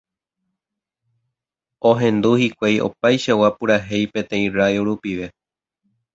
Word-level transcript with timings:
Ohendu 1.89 2.31
hikuái 2.43 2.81
opaichagua 2.87 3.51
purahéi 3.59 4.03
peteĩ 4.17 4.43
radio 4.59 4.89
rupive. 4.91 5.31